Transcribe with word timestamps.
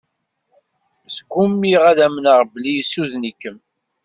Sgumiɣ 1.15 1.81
ad 1.91 1.99
amneɣ 2.05 2.39
belli 2.51 2.73
yessuden-ikem. 2.75 3.57